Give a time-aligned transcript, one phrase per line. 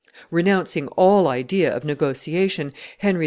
[0.31, 3.19] Renouncing all idea of negotiation, Henry IV.